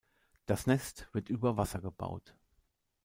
Das 0.47 0.65
Nest 0.65 1.07
wird 1.13 1.29
über 1.29 1.57
Wasser 1.57 1.79
gebaut. 1.79 2.35